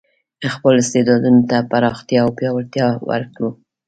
خپل 0.55 0.73
استعدادونو 0.83 1.41
ته 1.49 1.57
پراختیا 1.71 2.19
او 2.25 2.31
پیاوړتیا 2.39 2.87
ورکړو. 3.09 3.49